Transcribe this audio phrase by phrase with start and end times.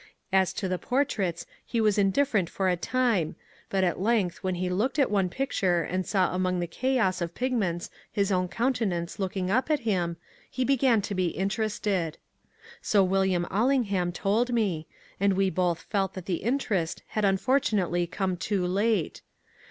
[0.33, 3.35] As to the portraits he was indi£Ferent for a time,
[3.69, 7.35] but at length when he looked at one picture and saw among the chaos of
[7.35, 10.17] pigments his own countenance looking up at him,
[10.49, 12.17] he began to be interested.
[12.81, 14.87] So William AUingham told me,
[15.19, 19.21] and we both felt that the interest had unfortunately come too late.